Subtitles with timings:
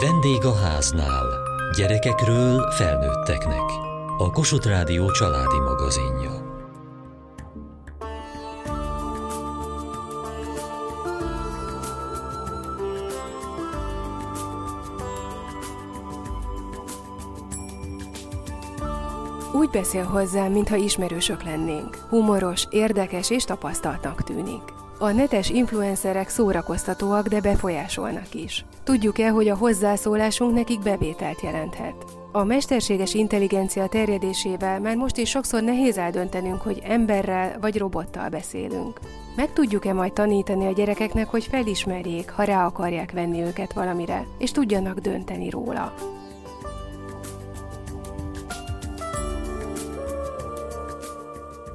[0.00, 1.26] Vendég a háznál.
[1.76, 3.62] Gyerekekről felnőtteknek.
[4.18, 6.30] A Kossuth Rádió családi magazinja.
[19.52, 21.96] Úgy beszél hozzám, mintha ismerősök lennénk.
[22.08, 24.73] Humoros, érdekes és tapasztaltnak tűnik.
[24.98, 28.64] A netes influencerek szórakoztatóak, de befolyásolnak is.
[28.84, 31.94] Tudjuk-e, hogy a hozzászólásunk nekik bevételt jelenthet?
[32.32, 39.00] A mesterséges intelligencia terjedésével már most is sokszor nehéz eldöntenünk, hogy emberrel vagy robottal beszélünk.
[39.36, 44.50] Meg tudjuk-e majd tanítani a gyerekeknek, hogy felismerjék, ha rá akarják venni őket valamire, és
[44.50, 45.94] tudjanak dönteni róla?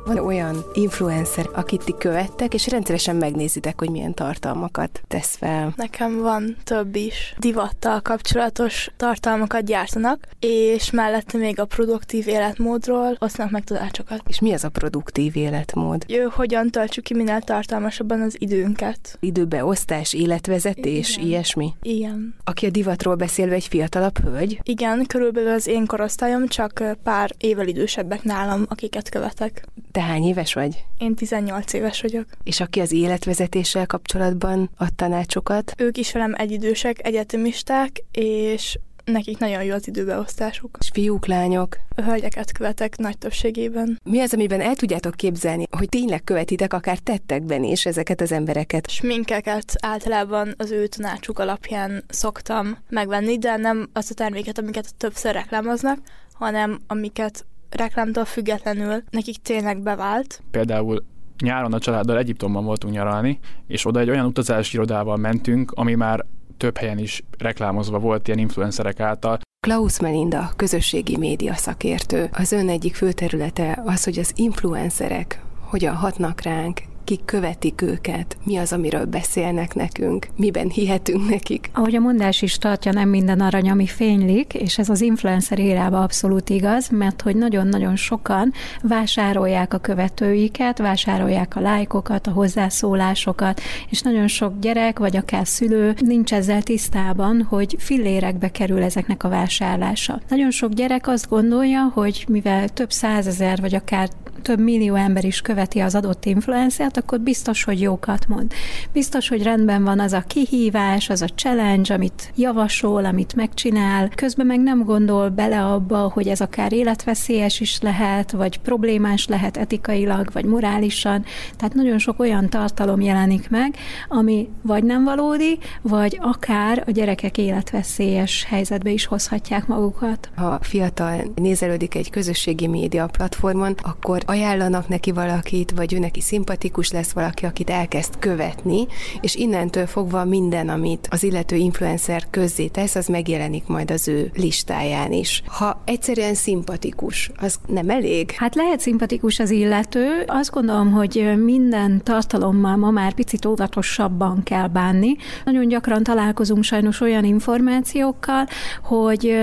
[0.09, 5.73] Van olyan influencer, akit ti követtek, és rendszeresen megnézitek, hogy milyen tartalmakat tesz fel.
[5.75, 13.51] Nekem van több is divattal kapcsolatos tartalmakat gyártanak, és mellette még a produktív életmódról osznak
[13.51, 14.21] meg tudásokat.
[14.27, 16.03] És mi az a produktív életmód?
[16.07, 19.17] Jó, hogyan töltsük ki minél tartalmasabban az időnket.
[19.19, 21.27] Időbeosztás, életvezetés, Igen.
[21.27, 21.73] ilyesmi?
[21.81, 22.35] Igen.
[22.43, 24.59] Aki a divatról beszélve egy fiatalabb hölgy?
[24.63, 29.67] Igen, körülbelül az én korosztályom, csak pár évvel idősebbek nálam, akiket követek.
[29.99, 30.85] Te hány éves vagy?
[30.97, 32.25] Én 18 éves vagyok.
[32.43, 35.73] És aki az életvezetéssel kapcsolatban ad tanácsokat?
[35.77, 40.77] Ők is velem egyidősek, egyetemisták, és nekik nagyon jó az időbeosztásuk.
[40.79, 41.77] És fiúk, lányok?
[41.95, 43.99] A hölgyeket követek nagy többségében.
[44.03, 48.89] Mi az, amiben el tudjátok képzelni, hogy tényleg követitek akár tettekben is ezeket az embereket?
[48.89, 55.33] Sminkeket általában az ő tanácsuk alapján szoktam megvenni, de nem azt a terméket, amiket többször
[55.33, 55.99] reklámoznak,
[56.33, 60.41] hanem amiket reklámtól függetlenül nekik tényleg bevált.
[60.51, 61.03] Például
[61.43, 66.25] nyáron a családdal Egyiptomban voltunk nyaralni, és oda egy olyan utazási irodával mentünk, ami már
[66.57, 69.39] több helyen is reklámozva volt ilyen influencerek által.
[69.67, 72.29] Klaus Melinda, közösségi média szakértő.
[72.33, 78.37] Az ön egyik fő területe az, hogy az influencerek hogyan hatnak ránk, kik követik őket,
[78.43, 81.69] mi az, amiről beszélnek nekünk, miben hihetünk nekik.
[81.73, 86.01] Ahogy a mondás is tartja, nem minden arany, ami fénylik, és ez az influencer érába
[86.01, 94.01] abszolút igaz, mert hogy nagyon-nagyon sokan vásárolják a követőiket, vásárolják a lájkokat, a hozzászólásokat, és
[94.01, 100.19] nagyon sok gyerek, vagy akár szülő nincs ezzel tisztában, hogy fillérekbe kerül ezeknek a vásárlása.
[100.27, 104.09] Nagyon sok gyerek azt gondolja, hogy mivel több százezer, vagy akár
[104.41, 108.53] több millió ember is követi az adott influencert, akkor biztos, hogy jókat mond.
[108.93, 114.45] Biztos, hogy rendben van az a kihívás, az a challenge, amit javasol, amit megcsinál, közben
[114.45, 120.29] meg nem gondol bele abba, hogy ez akár életveszélyes is lehet, vagy problémás lehet etikailag,
[120.33, 121.25] vagy morálisan.
[121.57, 123.75] Tehát nagyon sok olyan tartalom jelenik meg,
[124.09, 130.29] ami vagy nem valódi, vagy akár a gyerekek életveszélyes helyzetbe is hozhatják magukat.
[130.35, 136.91] Ha fiatal nézelődik egy közösségi média platformon, akkor ajánlanak neki valakit, vagy ő neki szimpatikus
[136.91, 138.87] lesz valaki, akit elkezd követni,
[139.21, 144.31] és innentől fogva minden, amit az illető influencer közzé tesz, az megjelenik majd az ő
[144.35, 145.43] listáján is.
[145.45, 148.31] Ha egyszerűen szimpatikus, az nem elég?
[148.31, 150.23] Hát lehet szimpatikus az illető.
[150.27, 155.15] Azt gondolom, hogy minden tartalommal ma már picit óvatosabban kell bánni.
[155.45, 158.47] Nagyon gyakran találkozunk sajnos olyan információkkal,
[158.83, 159.37] hogy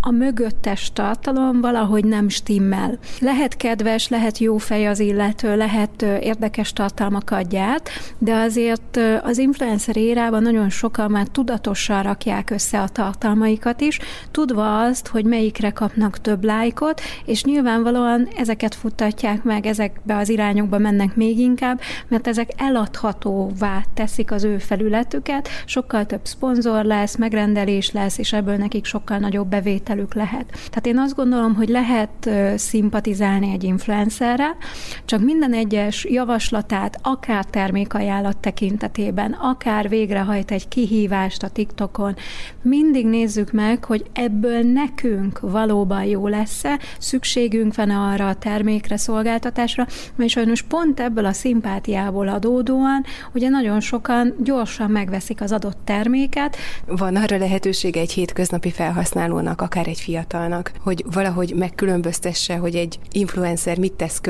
[0.00, 2.98] a mögöttes tartalom valahogy nem stimmel.
[3.20, 9.96] Lehet kedves, lehet jó fej az illető, lehet érdekes tartalmakat gyárt, de azért az influencer
[9.96, 13.98] érában nagyon sokan már tudatosan rakják össze a tartalmaikat is,
[14.30, 20.78] tudva azt, hogy melyikre kapnak több lájkot, és nyilvánvalóan ezeket futtatják meg, ezekbe az irányokba
[20.78, 27.92] mennek még inkább, mert ezek eladhatóvá teszik az ő felületüket, sokkal több szponzor lesz, megrendelés
[27.92, 30.46] lesz, és ebből nekik sokkal nagyobb bevételük lehet.
[30.50, 33.64] Tehát én azt gondolom, hogy lehet szimpatizálni egy
[34.04, 34.56] influencerrel,
[35.04, 42.16] csak minden egyes javaslatát, akár termékajánlat tekintetében, akár végrehajt egy kihívást a TikTokon,
[42.62, 49.86] mindig nézzük meg, hogy ebből nekünk valóban jó lesz-e, szükségünk van arra a termékre, szolgáltatásra,
[50.16, 53.04] mert sajnos pont ebből a szimpátiából adódóan,
[53.34, 56.56] ugye nagyon sokan gyorsan megveszik az adott terméket.
[56.86, 63.78] Van arra lehetőség egy hétköznapi felhasználónak, akár egy fiatalnak, hogy valahogy megkülönböztesse, hogy egy influencer
[63.78, 64.20] mit tesz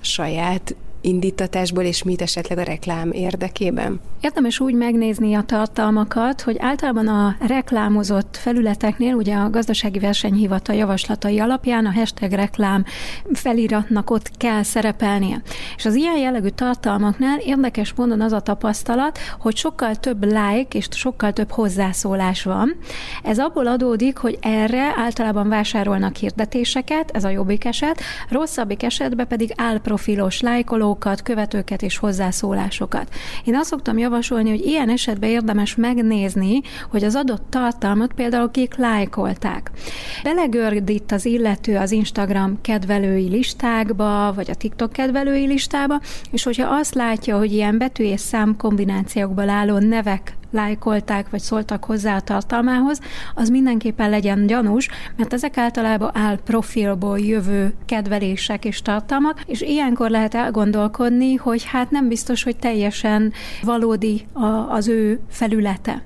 [0.00, 4.00] saját indítatásból, és mit esetleg a reklám érdekében?
[4.20, 11.38] Érdemes úgy megnézni a tartalmakat, hogy általában a reklámozott felületeknél, ugye a gazdasági versenyhivatal javaslatai
[11.38, 12.84] alapján a hashtag reklám
[13.32, 15.42] feliratnak ott kell szerepelnie.
[15.76, 20.86] És az ilyen jellegű tartalmaknál érdekes módon az a tapasztalat, hogy sokkal több like és
[20.90, 22.76] sokkal több hozzászólás van.
[23.22, 29.52] Ez abból adódik, hogy erre általában vásárolnak hirdetéseket, ez a jobbik eset, rosszabbik esetben pedig
[29.56, 30.40] álprofilos
[30.92, 33.14] lájkolókat, követőket és hozzászólásokat.
[33.44, 36.60] Én azt szoktam javasolni, hogy ilyen esetben érdemes megnézni,
[36.90, 39.70] hogy az adott tartalmat például kik lájkolták.
[40.22, 46.00] Belegördít az illető az Instagram kedvelői listákba, vagy a TikTok kedvelői listába,
[46.30, 51.84] és hogyha azt látja, hogy ilyen betű és szám kombinációkból álló nevek lájkolták, vagy szóltak
[51.84, 53.00] hozzá a tartalmához,
[53.34, 60.10] az mindenképpen legyen gyanús, mert ezek általában áll profilból jövő kedvelések és tartalmak, és ilyenkor
[60.10, 63.32] lehet elgondolkodni, hogy hát nem biztos, hogy teljesen
[63.62, 66.02] valódi a, az ő felülete.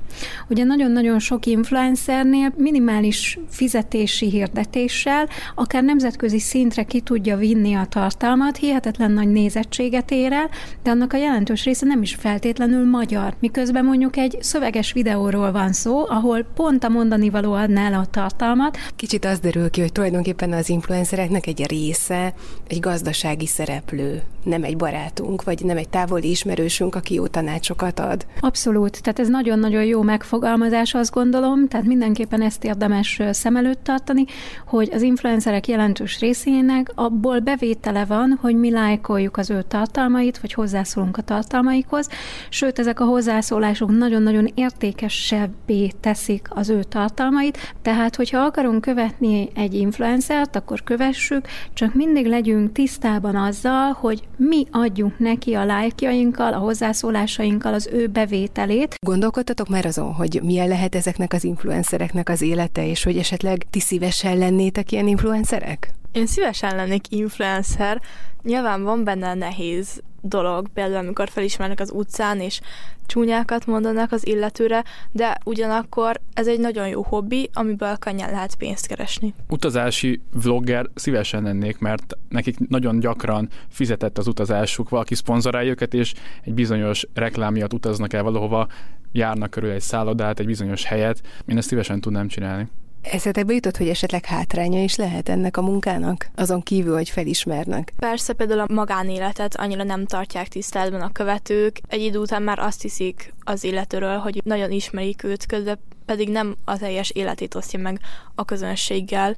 [0.49, 8.57] Ugye nagyon-nagyon sok influencernél minimális fizetési hirdetéssel, akár nemzetközi szintre ki tudja vinni a tartalmat,
[8.57, 10.51] hihetetlen nagy nézettséget ér el,
[10.83, 13.35] de annak a jelentős része nem is feltétlenül magyar.
[13.41, 18.07] Miközben mondjuk egy szöveges videóról van szó, ahol pont a mondani való adná el a
[18.11, 18.79] tartalmat.
[18.97, 22.35] Kicsit az derül ki, hogy tulajdonképpen az influencereknek egy része
[22.69, 28.27] egy gazdasági szereplő, nem egy barátunk, vagy nem egy távoli ismerősünk, aki jó tanácsokat ad.
[28.41, 34.25] Abszolút, tehát ez nagyon-nagyon jó megfogalmazás, azt gondolom, tehát mindenképpen ezt érdemes szem előtt tartani,
[34.67, 40.53] hogy az influencerek jelentős részének abból bevétele van, hogy mi lájkoljuk az ő tartalmait, vagy
[40.53, 42.09] hozzászólunk a tartalmaikhoz,
[42.49, 49.75] sőt, ezek a hozzászólások nagyon-nagyon értékesebbé teszik az ő tartalmait, tehát hogyha akarunk követni egy
[49.75, 56.59] influencert, akkor kövessük, csak mindig legyünk tisztában azzal, hogy mi adjunk neki a lájkjainkkal, a
[56.59, 58.95] hozzászólásainkkal az ő bevételét.
[59.07, 63.81] Gondolkodtatok már azon, hogy milyen lehet ezeknek az influencereknek az élete, és hogy esetleg ti
[63.81, 65.95] szívesen lennétek ilyen influencerek?
[66.17, 68.01] Én szívesen lennék influencer.
[68.43, 72.61] Nyilván van benne nehéz dolog, például amikor felismernek az utcán, és
[73.07, 78.87] csúnyákat mondanak az illetőre, de ugyanakkor ez egy nagyon jó hobbi, amiből könnyen lehet pénzt
[78.87, 79.35] keresni.
[79.49, 86.15] Utazási vlogger szívesen lennék, mert nekik nagyon gyakran fizetett az utazásuk, valaki szponzorálja őket, és
[86.45, 88.69] egy bizonyos reklám miatt utaznak el valahova,
[89.13, 91.21] járnak körül egy szállodát, egy bizonyos helyet.
[91.47, 92.69] Én ezt szívesen tudnám csinálni.
[93.11, 96.31] Eszetekbe jutott, hogy esetleg hátránya is lehet ennek a munkának?
[96.35, 97.93] Azon kívül, hogy felismernek.
[97.99, 101.81] Persze például a magánéletet annyira nem tartják tiszteletben a követők.
[101.89, 106.57] Egy idő után már azt hiszik az illetőről, hogy nagyon ismerik őt, közben pedig nem
[106.65, 108.01] a teljes életét osztja meg
[108.35, 109.37] a közönséggel,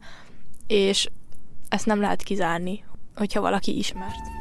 [0.67, 1.09] és
[1.69, 2.85] ezt nem lehet kizárni,
[3.15, 4.38] hogyha valaki ismert.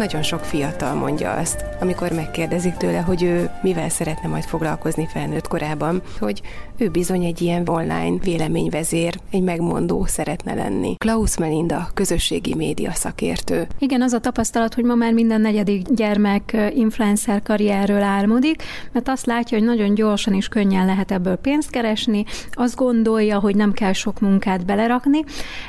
[0.00, 5.48] Nagyon sok fiatal mondja azt, amikor megkérdezik tőle, hogy ő mivel szeretne majd foglalkozni felnőtt
[5.48, 6.42] korában, hogy
[6.76, 10.94] ő bizony egy ilyen online véleményvezér, egy megmondó szeretne lenni.
[10.98, 13.66] Klaus Melinda, közösségi média szakértő.
[13.78, 18.62] Igen, az a tapasztalat, hogy ma már minden negyedik gyermek influencer karrierről álmodik,
[18.92, 23.56] mert azt látja, hogy nagyon gyorsan és könnyen lehet ebből pénzt keresni, azt gondolja, hogy
[23.56, 25.24] nem kell sok munkát belerakni.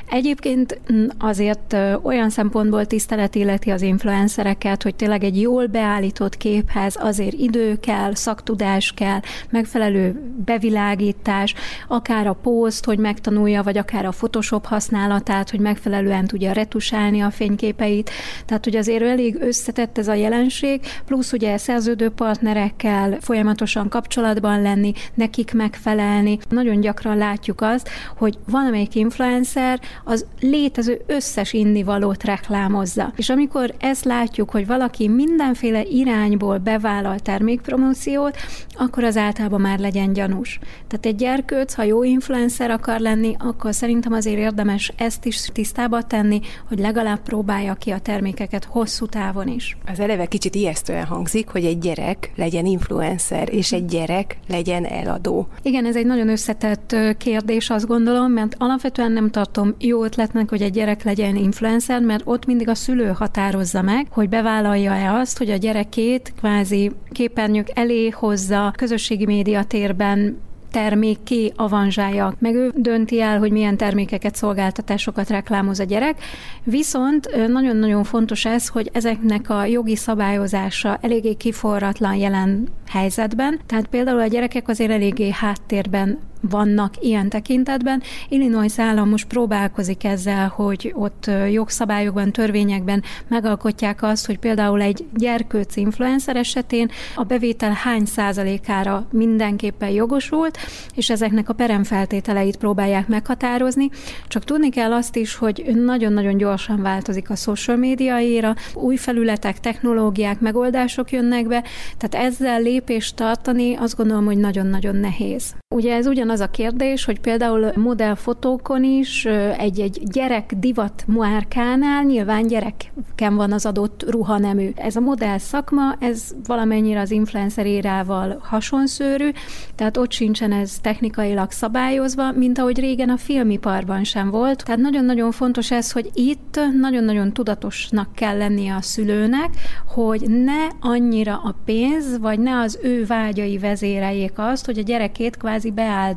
[0.10, 0.80] Egyébként
[1.18, 3.82] azért olyan szempontból tisztelet illeti az
[4.22, 9.20] influencereket, hogy tényleg egy jól beállított képhez azért idő kell, szaktudás kell,
[9.50, 11.54] megfelelő bevilág világítás,
[11.88, 17.32] akár a poszt, hogy megtanulja, vagy akár a Photoshop használatát, hogy megfelelően tudja retusálni a
[17.32, 18.12] fényképeit.
[18.46, 24.94] Tehát, hogy azért elég összetett ez a jelenség, plusz ugye szerződő partnerekkel folyamatosan kapcsolatban lenni,
[25.14, 26.40] nekik megfelelni.
[26.50, 33.12] Nagyon gyakran látjuk azt, hogy valamelyik influencer az létező összes indivalót reklámozza.
[33.16, 38.38] És amikor ezt látjuk, hogy valaki mindenféle irányból bevállal termékpromóciót,
[38.70, 40.60] akkor az általában már legyen gyanús.
[40.88, 46.02] Tehát egy gyerkőc, ha jó influencer akar lenni, akkor szerintem azért érdemes ezt is tisztába
[46.02, 49.78] tenni, hogy legalább próbálja ki a termékeket hosszú távon is.
[49.92, 55.48] Az eleve kicsit ijesztően hangzik, hogy egy gyerek legyen influencer, és egy gyerek legyen eladó.
[55.62, 60.62] Igen, ez egy nagyon összetett kérdés, azt gondolom, mert alapvetően nem tartom jó ötletnek, hogy
[60.62, 65.50] egy gyerek legyen influencer, mert ott mindig a szülő határozza meg, hogy bevállalja-e azt, hogy
[65.50, 70.38] a gyerekét kvázi képernyők elé hozza, közösségi média térben
[70.72, 76.24] termékké avanzsálja, meg ő dönti el, hogy milyen termékeket, szolgáltatásokat reklámoz a gyerek.
[76.64, 83.60] Viszont nagyon-nagyon fontos ez, hogy ezeknek a jogi szabályozása eléggé kiforratlan jelen helyzetben.
[83.66, 88.02] Tehát például a gyerekek azért eléggé háttérben vannak ilyen tekintetben.
[88.30, 95.76] Illinois állam most próbálkozik ezzel, hogy ott jogszabályokban, törvényekben megalkotják azt, hogy például egy gyerkőc
[95.76, 100.58] influencer esetén a bevétel hány százalékára mindenképpen jogosult,
[100.96, 103.90] és ezeknek a peremfeltételeit próbálják meghatározni.
[104.28, 109.60] Csak tudni kell azt is, hogy nagyon-nagyon gyorsan változik a social média éra, új felületek,
[109.60, 111.64] technológiák, megoldások jönnek be,
[111.98, 115.54] tehát ezzel lépést tartani azt gondolom, hogy nagyon-nagyon nehéz.
[115.76, 119.26] Ugye ez ugyan az a kérdés, hogy például modellfotókon is
[119.58, 124.72] egy-egy gyerek divat muárkánál nyilván gyerekken van az adott ruhanemű.
[124.76, 129.30] Ez a modell szakma, ez valamennyire az influencer érával hasonszőrű,
[129.76, 134.64] tehát ott sincsen ez technikailag szabályozva, mint ahogy régen a filmiparban sem volt.
[134.66, 139.50] Tehát nagyon-nagyon fontos ez, hogy itt nagyon-nagyon tudatosnak kell lennie a szülőnek,
[139.88, 145.38] hogy ne annyira a pénz, vagy ne az ő vágyai vezéreljék azt, hogy a gyerekét
[145.38, 145.72] kvázi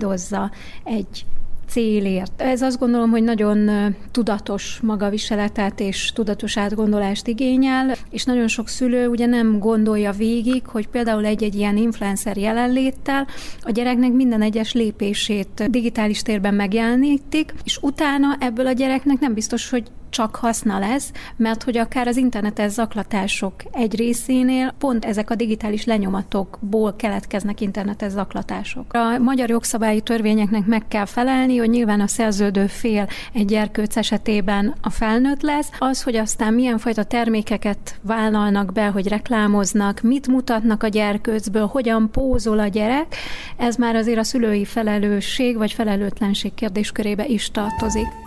[0.04, 0.50] beáldozza
[0.84, 1.24] egy
[1.68, 2.42] célért.
[2.42, 3.70] Ez azt gondolom, hogy nagyon
[4.10, 10.88] tudatos magaviseletet és tudatos átgondolást igényel, és nagyon sok szülő ugye nem gondolja végig, hogy
[10.88, 13.26] például egy-egy ilyen influencer jelenléttel
[13.60, 19.70] a gyereknek minden egyes lépését digitális térben megjelenítik, és utána ebből a gyereknek nem biztos,
[19.70, 19.84] hogy
[20.14, 25.84] csak haszna lesz, mert hogy akár az internetes zaklatások egy részénél pont ezek a digitális
[25.84, 28.92] lenyomatokból keletkeznek internetes zaklatások.
[28.92, 34.74] A magyar jogszabályi törvényeknek meg kell felelni, hogy nyilván a szerződő fél egy gyerkőc esetében
[34.82, 40.82] a felnőtt lesz, az, hogy aztán milyen fajta termékeket vállalnak be, hogy reklámoznak, mit mutatnak
[40.82, 43.14] a gyerkőcből, hogyan pózol a gyerek,
[43.56, 48.23] ez már azért a szülői felelősség vagy felelőtlenség kérdéskörébe is tartozik.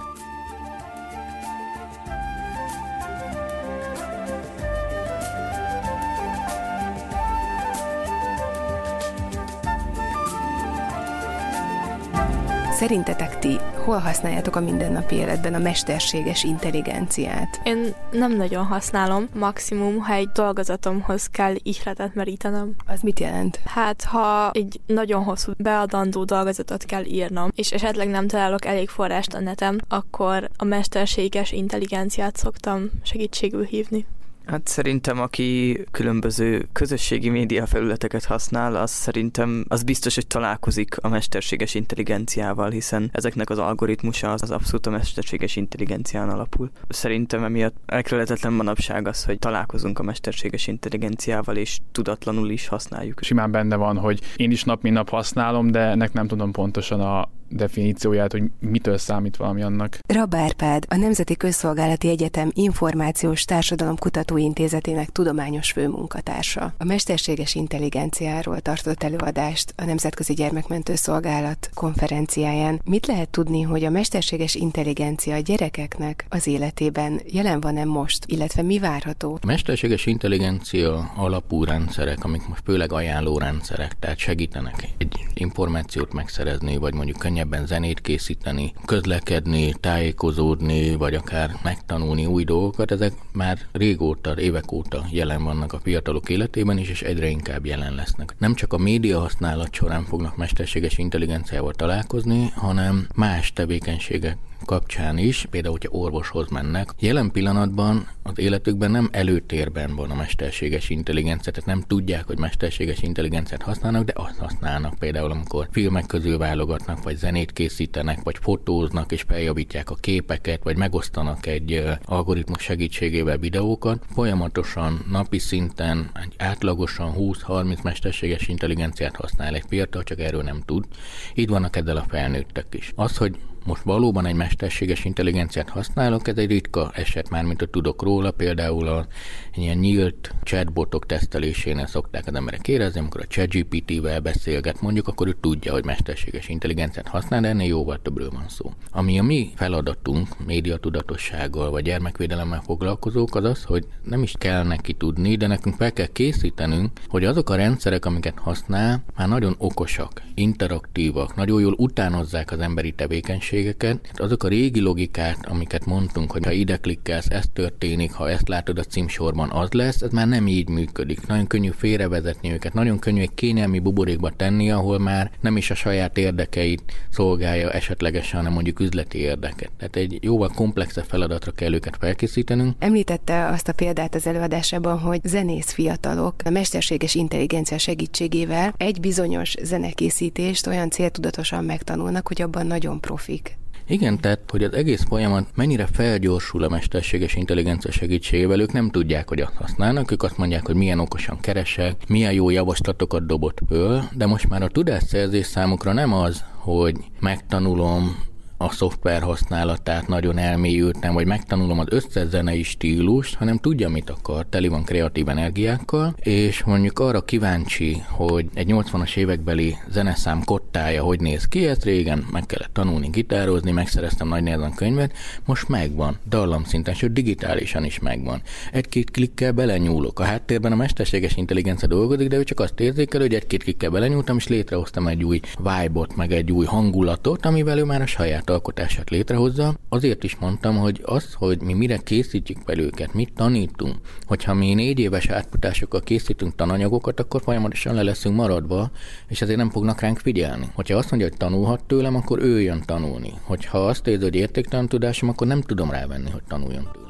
[12.88, 17.62] Szerintetek ti hol használjátok a mindennapi életben a mesterséges intelligenciát?
[17.64, 22.76] Én nem nagyon használom, maximum, ha egy dolgozatomhoz kell ihletet merítenem.
[22.86, 23.60] Az mit jelent?
[23.66, 29.34] Hát, ha egy nagyon hosszú beadandó dolgozatot kell írnom, és esetleg nem találok elég forrást
[29.34, 34.06] a netem, akkor a mesterséges intelligenciát szoktam segítségül hívni.
[34.48, 41.10] Hát szerintem, aki különböző közösségi média felületeket használ, az szerintem az biztos, hogy találkozik a
[41.10, 46.72] mesterséges intelligenciával, hiszen ezeknek az algoritmusa az, az abszolút a mesterséges intelligencián alapul.
[46.88, 53.20] Szerintem emiatt elkerülhetetlen manapság az, hogy találkozunk a mesterséges intelligenciával, és tudatlanul is használjuk.
[53.22, 57.00] Simán benne van, hogy én is nap mint nap használom, de ennek nem tudom pontosan
[57.00, 60.00] a definícióját, hogy mitől számít valami annak.
[60.08, 66.74] Rabárpád, a Nemzeti Közszolgálati Egyetem Információs Társadalomkutató Intézetének tudományos főmunkatársa.
[66.78, 72.82] A mesterséges intelligenciáról tartott előadást a Nemzetközi Gyermekmentő Szolgálat konferenciáján.
[72.86, 78.62] Mit lehet tudni, hogy a mesterséges intelligencia a gyerekeknek az életében jelen van-e most, illetve
[78.62, 79.38] mi várható?
[79.42, 86.78] A mesterséges intelligencia alapú rendszerek, amik most főleg ajánló rendszerek, tehát segítenek egy információt megszerezni,
[86.78, 94.40] vagy mondjuk könnyebben zenét készíteni, közlekedni, tájékozódni, vagy akár megtanulni új dolgokat, ezek már régóta,
[94.40, 98.36] évek óta jelen vannak a fiatalok életében is, és egyre inkább jelen lesznek.
[98.38, 105.48] Nem csak a média használat során fognak mesterséges intelligenciával találkozni, hanem más tevékenységek kapcsán is,
[105.50, 111.70] például, hogyha orvoshoz mennek, jelen pillanatban az életükben nem előtérben van a mesterséges intelligencia, tehát
[111.70, 117.18] nem tudják, hogy mesterséges intelligenciát használnak, de azt használnak például, amikor filmek közül válogatnak, vagy
[117.18, 124.06] zenét készítenek, vagy fotóznak, és feljavítják a képeket, vagy megosztanak egy algoritmus segítségével videókat.
[124.14, 130.86] Folyamatosan, napi szinten, egy átlagosan 20-30 mesterséges intelligenciát használ egy fiatal, csak erről nem tud.
[131.34, 132.92] Így vannak ezzel a felnőttek is.
[132.96, 133.36] Az, hogy
[133.68, 138.32] most valóban egy mesterséges intelligenciát használok, ez egy ritka eset már, mint a tudok róla,
[138.32, 139.08] például a
[139.56, 145.36] ilyen nyílt chatbotok tesztelésénél szokták az emberek érezni, amikor a ChatGPT-vel beszélget, mondjuk, akkor ő
[145.42, 148.74] tudja, hogy mesterséges intelligenciát használ, de ennél jóval többről van szó.
[148.92, 154.94] Ami a mi feladatunk, médiatudatossággal vagy gyermekvédelemmel foglalkozók, az az, hogy nem is kell neki
[154.94, 160.22] tudni, de nekünk fel kell készítenünk, hogy azok a rendszerek, amiket használ, már nagyon okosak,
[160.34, 166.46] interaktívak, nagyon jól utánozzák az emberi tevékenységet, képességeket, azok a régi logikát, amiket mondtunk, hogy
[166.46, 170.48] ha ide klikkelsz, ez történik, ha ezt látod a címsorban, az lesz, ez már nem
[170.48, 171.28] így működik.
[171.28, 175.76] Nagyon könnyű félrevezetni őket, nagyon könnyű egy kényelmi buborékba tenni, ahol már nem is a
[175.76, 179.72] saját érdekeit szolgálja esetlegesen, hanem mondjuk üzleti érdeket.
[179.78, 182.76] Tehát egy jóval komplexebb feladatra kell őket felkészítenünk.
[182.80, 189.56] Említette azt a példát az előadásában, hogy zenész fiatalok a mesterséges intelligencia segítségével egy bizonyos
[189.62, 193.47] zenekészítést olyan céltudatosan megtanulnak, hogy abban nagyon profik.
[193.90, 199.30] Igen, tehát, hogy az egész folyamat mennyire felgyorsul a mesterséges intelligencia segítségével, ők nem tudják,
[199.30, 204.02] hogy azt használnak, ők azt mondják, hogy milyen okosan keresek, milyen jó javaslatokat dobott föl,
[204.16, 208.18] de most már a tudásszerzés számukra nem az, hogy megtanulom
[208.58, 214.46] a szoftver használatát nagyon elmélyültem, vagy megtanulom az összes zenei stílust, hanem tudja, mit akar,
[214.50, 221.20] teli van kreatív energiákkal, és mondjuk arra kíváncsi, hogy egy 80-as évekbeli zeneszám kottája hogy
[221.20, 225.14] néz ki, ezt régen meg kellett tanulni gitározni, megszereztem nagy nehezen könyvet,
[225.46, 228.42] most megvan, dallam szinten, sőt digitálisan is megvan.
[228.72, 230.20] Egy-két klikkel belenyúlok.
[230.20, 234.38] A háttérben a mesterséges intelligencia dolgozik, de ő csak azt érzékel, hogy egy-két klikkel belenyúltam,
[234.38, 239.10] és létrehoztam egy új vibe-ot, meg egy új hangulatot, amivel ő már a saját alkotását
[239.10, 239.76] létrehozza.
[239.90, 244.74] Azért is mondtam, hogy az, hogy mi mire készítjük fel őket, mit tanítunk, hogyha mi
[244.74, 248.92] négy éves átfutásokkal készítünk tananyagokat, akkor folyamatosan le leszünk maradva,
[249.28, 250.70] és ezért nem fognak ránk figyelni.
[250.74, 253.34] Hogyha azt mondja, hogy tanulhat tőlem, akkor ő jön tanulni.
[253.44, 257.07] Hogyha azt érzi, hogy értéktelen tudásom, akkor nem tudom rávenni, hogy tanuljon tőlem.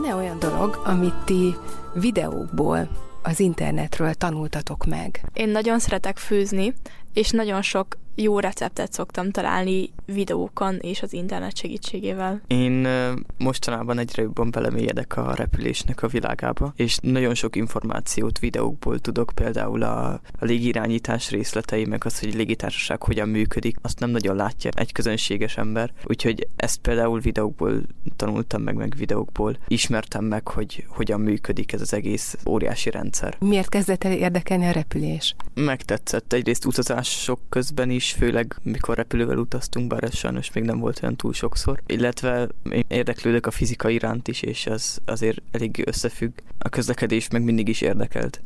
[0.00, 1.54] Van-e olyan dolog, amit ti
[1.94, 2.88] videókból,
[3.22, 5.24] az internetről tanultatok meg?
[5.32, 6.74] Én nagyon szeretek főzni,
[7.12, 12.40] és nagyon sok jó receptet szoktam találni videókon és az internet segítségével.
[12.46, 12.88] Én
[13.38, 19.82] mostanában egyre jobban belemélyedek a repülésnek a világába, és nagyon sok információt videókból tudok, például
[19.82, 24.70] a, a légirányítás részletei, meg az, hogy a légitársaság hogyan működik, azt nem nagyon látja
[24.74, 27.82] egy közönséges ember, úgyhogy ezt például videókból
[28.16, 33.36] tanultam meg, meg videókból ismertem meg, hogy hogyan működik ez az egész óriási rendszer.
[33.38, 35.34] Miért kezdett el érdekelni a repülés?
[35.54, 41.00] Megtetszett egyrészt utazások közben is, főleg mikor repülővel utaztunk, bár ez sajnos még nem volt
[41.02, 41.82] olyan túl sokszor.
[41.86, 46.32] Illetve én érdeklődök a fizika iránt is, és az azért elég összefügg.
[46.58, 48.42] A közlekedés meg mindig is érdekelt.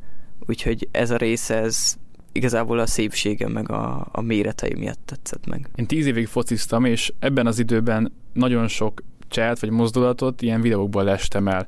[0.47, 1.97] Úgyhogy ez a része, ez
[2.33, 5.69] igazából a szépsége meg a, a méretei miatt tetszett meg.
[5.75, 11.05] Én tíz évig fociztam, és ebben az időben nagyon sok cselt vagy mozdulatot ilyen videókból
[11.05, 11.67] lestem el.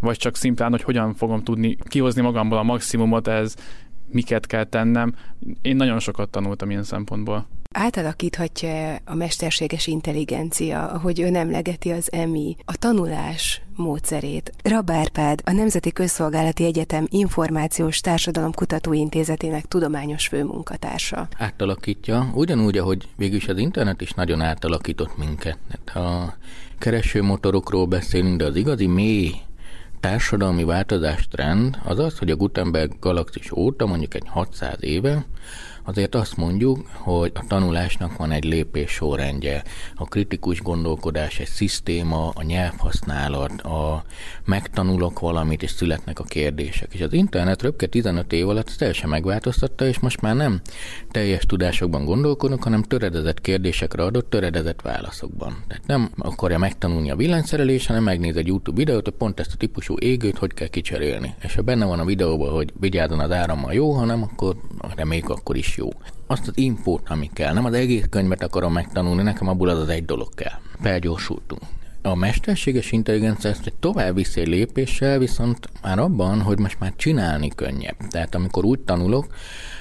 [0.00, 3.54] Vagy csak szimplán, hogy hogyan fogom tudni kihozni magamból a maximumot, ez
[4.14, 5.14] miket kell tennem.
[5.62, 7.46] Én nagyon sokat tanultam ilyen szempontból.
[7.76, 14.52] Átalakíthatja a mesterséges intelligencia, ahogy ön emlegeti az EMI, a tanulás módszerét.
[14.62, 21.28] Rabárpád, a Nemzeti Közszolgálati Egyetem Információs Társadalom Kutatóintézetének tudományos főmunkatársa.
[21.38, 25.58] Átalakítja, ugyanúgy, ahogy végülis az internet is nagyon átalakított minket.
[25.70, 26.36] Hát a
[26.78, 29.32] keresőmotorokról beszélünk, de az igazi mély
[30.04, 35.24] társadalmi változás trend az az, hogy a Gutenberg galaxis óta, mondjuk egy 600 éve,
[35.84, 39.62] azért azt mondjuk, hogy a tanulásnak van egy lépés sorrendje,
[39.94, 44.04] a kritikus gondolkodás egy szisztéma, a nyelvhasználat, a
[44.44, 46.94] megtanulok valamit, és születnek a kérdések.
[46.94, 50.60] És az internet röpke 15 év alatt teljesen megváltoztatta, és most már nem
[51.10, 55.64] teljes tudásokban gondolkodunk, hanem töredezett kérdésekre adott töredezett válaszokban.
[55.68, 59.56] Tehát nem akarja megtanulni a villanyszerelés, hanem megnéz egy YouTube videót, hogy pont ezt a
[59.56, 61.34] típusú égőt hogy kell kicserélni.
[61.42, 64.56] És ha benne van a videóban, hogy vigyázzon az árammal jó, hanem akkor
[64.96, 65.88] reméljük akkor is jó.
[66.26, 69.88] Azt az infót, ami kell, nem az egész könyvet akarom megtanulni, nekem abból az az
[69.88, 70.58] egy dolog kell.
[70.80, 71.62] Felgyorsultunk.
[72.02, 77.48] A mesterséges intelligencia ezt egy tovább viszi lépéssel, viszont már abban, hogy most már csinálni
[77.48, 77.96] könnyebb.
[78.08, 79.26] Tehát amikor úgy tanulok,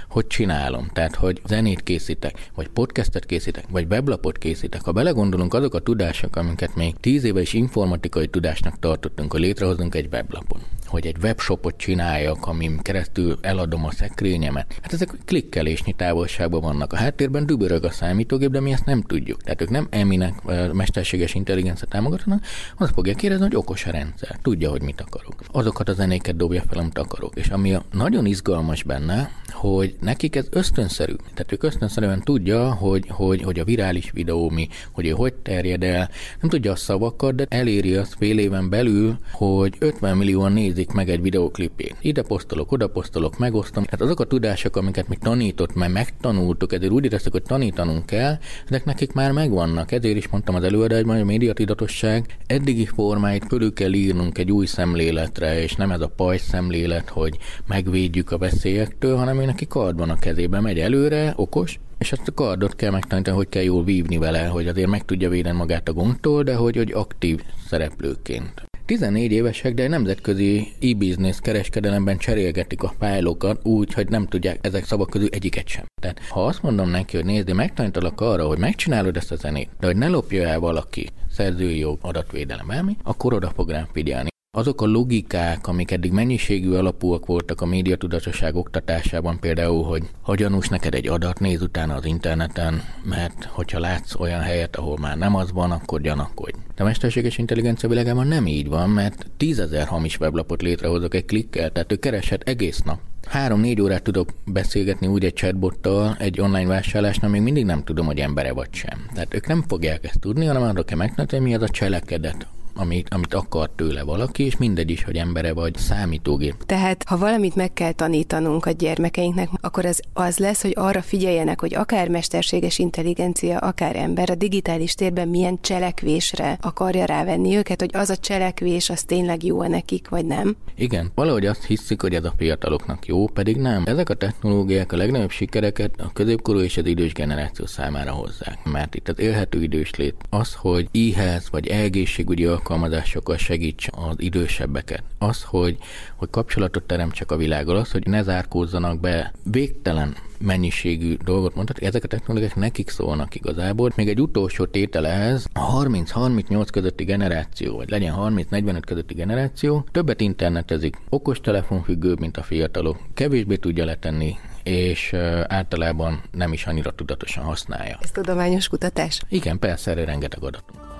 [0.09, 0.89] hogy csinálom.
[0.93, 4.81] Tehát, hogy zenét készítek, vagy podcastet készítek, vagy weblapot készítek.
[4.81, 9.95] Ha belegondolunk, azok a tudások, amiket még tíz éve is informatikai tudásnak tartottunk, hogy létrehozunk
[9.95, 10.61] egy weblapon
[10.93, 14.79] hogy egy webshopot csináljak, amin keresztül eladom a szekrényemet.
[14.81, 16.93] Hát ezek klikkelésnyi távolságban vannak.
[16.93, 19.41] A háttérben dübörög a számítógép, de mi ezt nem tudjuk.
[19.43, 20.33] Tehát ők nem eminek
[20.73, 22.45] mesterséges intelligencia támogatnak,
[22.77, 25.33] azt fogják kérdezni, hogy okos a rendszer, tudja, hogy mit akarok.
[25.51, 27.35] Azokat a zenéket dobja fel, amit akarok.
[27.35, 31.13] És ami a nagyon izgalmas benne, hogy nekik ez ösztönszerű.
[31.15, 35.83] Tehát ők ösztönszerűen tudja, hogy, hogy, hogy a virális videó mi, hogy ő hogy terjed
[35.83, 36.09] el.
[36.41, 40.95] Nem tudja a szavakat, de eléri azt fél éven belül, hogy 50 millióan nézik nézik
[40.95, 41.95] meg egy videoklipét.
[42.01, 43.83] Ide posztolok, oda posztolok, megosztom.
[43.89, 48.37] Hát azok a tudások, amiket mi tanított, mert megtanultuk, ezért úgy éreztük, hogy tanítanunk kell,
[48.67, 49.91] ezek nekik már megvannak.
[49.91, 54.65] Ezért is mondtam az előadásban, hogy a médiatudatosság eddigi formáit fölül kell írnunk egy új
[54.65, 59.97] szemléletre, és nem ez a paj szemlélet, hogy megvédjük a veszélyektől, hanem ő neki kard
[59.97, 63.83] van a kezében, megy előre, okos, és ezt a kardot kell megtanítani, hogy kell jól
[63.83, 68.72] vívni vele, hogy azért meg tudja védeni magát a gondtól, de hogy, hogy aktív szereplőként.
[68.85, 75.09] 14 évesek, de nemzetközi e-business kereskedelemben cserélgetik a fájlokat úgy, hogy nem tudják ezek szavak
[75.09, 75.85] közül egyiket sem.
[76.01, 79.87] Tehát ha azt mondom neki, hogy nézd, megtanítalak arra, hogy megcsinálod ezt a zenét, de
[79.87, 84.31] hogy ne lopja el valaki szerzői jog, adatvédelem, elmi, akkor oda fog rám figyelni.
[84.57, 90.67] Azok a logikák, amik eddig mennyiségű alapúak voltak a médiatudatosság oktatásában, például, hogy ha gyanús
[90.67, 95.35] neked egy adat, néz utána az interneten, mert hogyha látsz olyan helyet, ahol már nem
[95.35, 96.57] az van, akkor gyanakodj.
[96.75, 101.71] De a mesterséges intelligencia világában nem így van, mert tízezer hamis weblapot létrehozok egy klikkel,
[101.71, 102.99] tehát ő kereshet egész nap.
[103.27, 108.19] Három-négy órát tudok beszélgetni úgy egy chatbottal egy online vásárlásnál, még mindig nem tudom, hogy
[108.19, 109.05] embere vagy sem.
[109.13, 113.07] Tehát ők nem fogják ezt tudni, hanem arra kell megtanulni, mi az a cselekedet, amit,
[113.09, 116.63] amit akar tőle valaki, és mindegy is, hogy embere vagy számítógép.
[116.65, 121.59] Tehát, ha valamit meg kell tanítanunk a gyermekeinknek, akkor az az lesz, hogy arra figyeljenek,
[121.59, 127.91] hogy akár mesterséges intelligencia, akár ember a digitális térben milyen cselekvésre akarja rávenni őket, hogy
[127.93, 130.55] az a cselekvés az tényleg jó nekik, vagy nem.
[130.75, 133.83] Igen, valahogy azt hiszik, hogy ez a fiataloknak jó, pedig nem.
[133.85, 138.59] Ezek a technológiák a legnagyobb sikereket a középkorú és az idős generáció számára hozzák.
[138.63, 145.03] Mert itt az élhető időslét az, hogy íhez vagy egészségügyi alkalmazásokkal segíts az idősebbeket.
[145.17, 145.77] Az, hogy,
[146.15, 152.03] hogy kapcsolatot teremtsek a világgal, az, hogy ne zárkózzanak be végtelen mennyiségű dolgot mondhat, ezek
[152.03, 153.91] a technológiák nekik szólnak igazából.
[153.95, 160.21] Még egy utolsó tétel ehhez, a 30-38 közötti generáció, vagy legyen 30-45 közötti generáció, többet
[160.21, 165.13] internetezik, okostelefon függőbb, mint a fiatalok, kevésbé tudja letenni és
[165.47, 167.97] általában nem is annyira tudatosan használja.
[168.01, 169.21] Ez tudományos kutatás?
[169.29, 170.92] Igen, persze, erre rengeteg adatunk.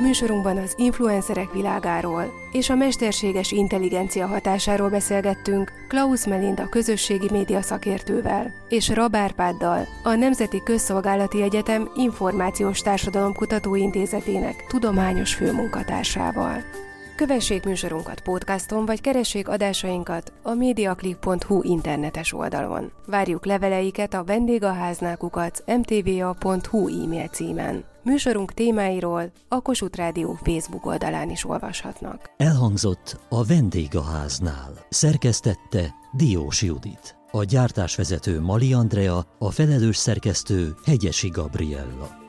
[0.00, 8.54] Műsorunkban az influencerek világáról és a mesterséges intelligencia hatásáról beszélgettünk Klaus Melinda közösségi média szakértővel
[8.68, 16.64] és Rabárpáddal, a Nemzeti Közszolgálati Egyetem Információs Társadalom Kutatóintézetének tudományos főmunkatársával.
[17.16, 22.92] Kövessék műsorunkat podcaston, vagy keressék adásainkat a mediaclick.hu internetes oldalon.
[23.06, 27.84] Várjuk leveleiket a vendégaháznákukat mtva.hu e-mail címen.
[28.02, 32.30] Műsorunk témáiról a Kossuth Rádió Facebook oldalán is olvashatnak.
[32.36, 34.72] Elhangzott a vendégháznál.
[34.88, 37.16] Szerkesztette Diós Judit.
[37.30, 42.23] A gyártásvezető Mali Andrea, a felelős szerkesztő Hegyesi Gabriella.